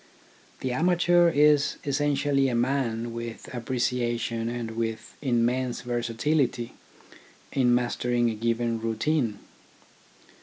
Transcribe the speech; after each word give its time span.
The 0.61 0.71
amateur 0.71 1.29
is 1.29 1.77
essentially 1.85 2.49
a 2.49 2.55
man 2.55 3.13
with 3.13 3.47
apprecia 3.53 4.19
tion 4.19 4.49
and 4.49 4.71
with 4.71 5.15
immense 5.21 5.81
versatility 5.81 6.73
in 7.51 7.75
mastering 7.75 8.27
a 8.31 8.33
given 8.33 8.79
routine. 8.81 9.37